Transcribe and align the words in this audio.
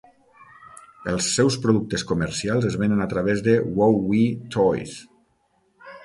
Els 1.09 1.25
seus 1.33 1.57
productes 1.65 2.03
comercials 2.11 2.65
es 2.69 2.77
venen 2.83 3.03
a 3.05 3.07
través 3.11 3.43
de 3.49 3.55
WowWee 3.81 4.31
Toys. 4.57 4.97